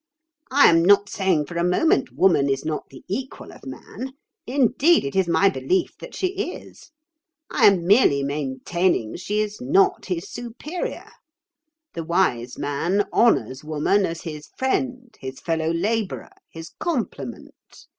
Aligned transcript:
"I 0.49 0.67
am 0.67 0.83
not 0.83 1.09
saying 1.09 1.45
for 1.45 1.57
a 1.59 1.63
moment 1.63 2.11
woman 2.11 2.49
is 2.49 2.65
not 2.65 2.89
the 2.89 3.03
equal 3.07 3.51
of 3.53 3.67
man; 3.67 4.13
indeed, 4.47 5.05
it 5.05 5.15
is 5.15 5.27
my 5.27 5.47
belief 5.47 5.95
that 5.99 6.15
she 6.15 6.29
is. 6.55 6.89
I 7.51 7.67
am 7.67 7.85
merely 7.85 8.23
maintaining 8.23 9.15
she 9.17 9.41
is 9.41 9.61
not 9.61 10.07
his 10.07 10.27
superior. 10.27 11.11
The 11.93 12.03
wise 12.03 12.57
man 12.57 13.07
honours 13.13 13.63
woman 13.63 14.07
as 14.07 14.21
his 14.23 14.47
friend, 14.57 15.15
his 15.19 15.39
fellow 15.39 15.69
labourer, 15.71 16.31
his 16.49 16.71
complement. 16.79 17.85